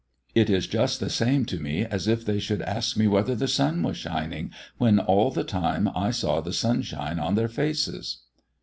It 0.33 0.49
is 0.49 0.65
just 0.65 0.99
the 0.99 1.11
same 1.11 1.45
to 1.45 1.59
me 1.59 1.85
as 1.85 2.07
if 2.07 2.25
they 2.25 2.39
should 2.39 2.63
ask 2.63 2.97
me 2.97 3.07
whether 3.07 3.35
the 3.35 3.47
sun 3.47 3.83
was 3.83 3.97
shining, 3.97 4.49
when 4.79 4.97
all 4.97 5.29
the 5.29 5.43
time 5.43 5.91
I 5.95 6.09
saw 6.09 6.41
the 6.41 6.53
sunshine 6.53 7.19
on 7.19 7.35
their 7.35 7.47
faces." 7.47 8.17